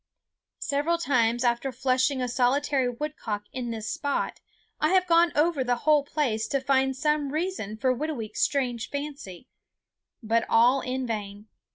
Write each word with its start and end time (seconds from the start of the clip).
Several 0.57 0.97
times 0.97 1.43
after 1.43 1.71
flushing 1.71 2.23
a 2.23 2.27
solitary 2.27 2.89
woodcock 2.89 3.43
in 3.53 3.69
this 3.69 3.87
spot 3.87 4.39
I 4.79 4.89
have 4.93 5.05
gone 5.05 5.31
over 5.35 5.63
the 5.63 5.75
whole 5.85 6.03
place 6.03 6.47
to 6.47 6.59
find 6.59 6.95
some 6.95 7.31
reason 7.31 7.77
for 7.77 7.93
Whitooweek's 7.93 8.41
strange 8.41 8.89
fancy; 8.89 9.47
but 10.23 10.43
all 10.49 10.81
in 10.81 11.05
vain. 11.05 11.49